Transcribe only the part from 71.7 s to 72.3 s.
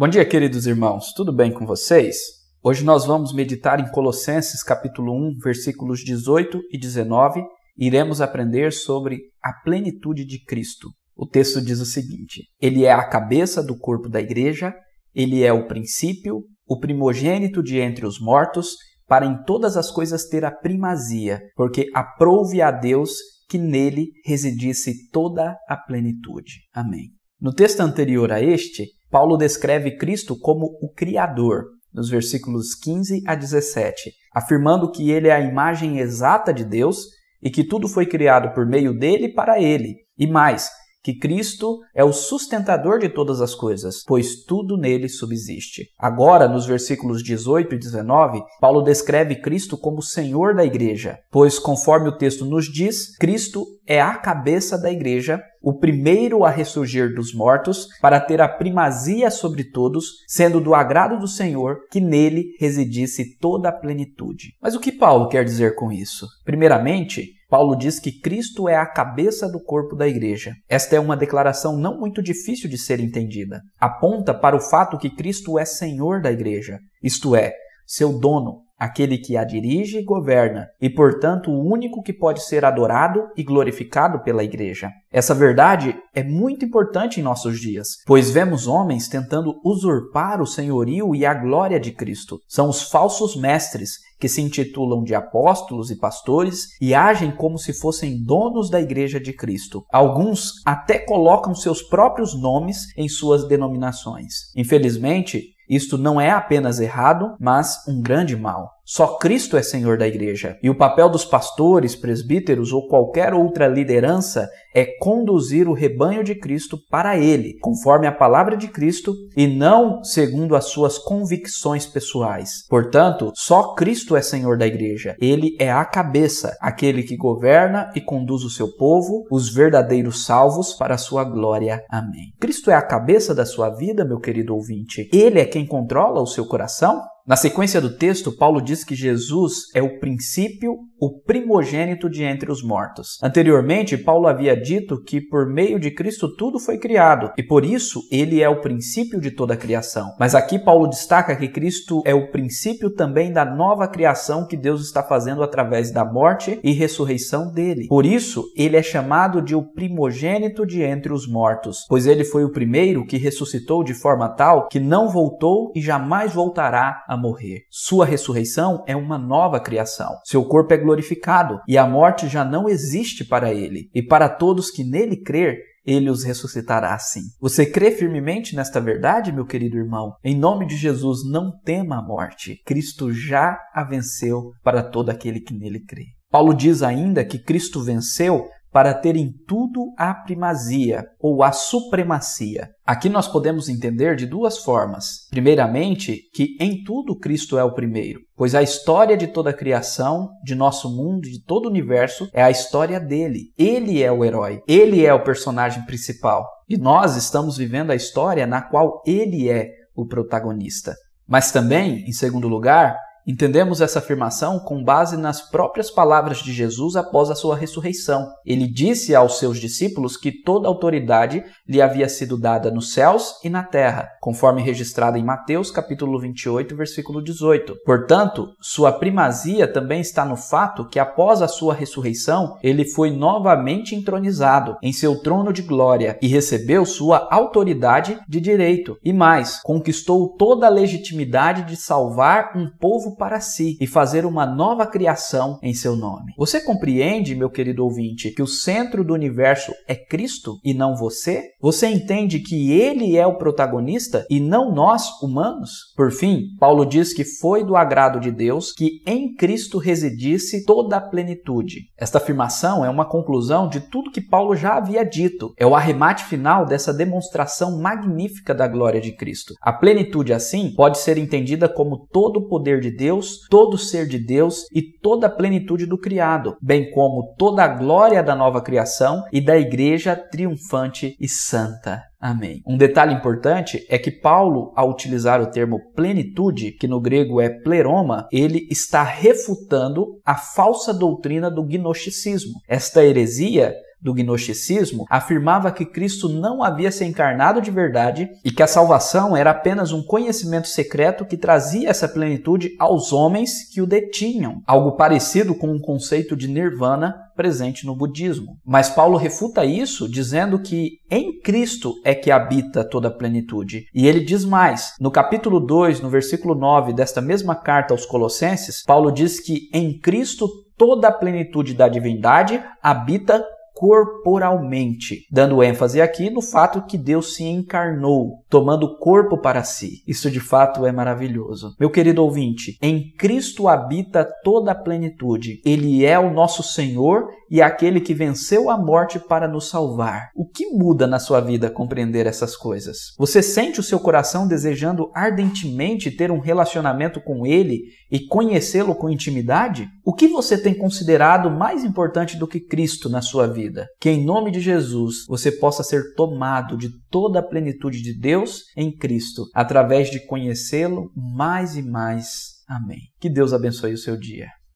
não muito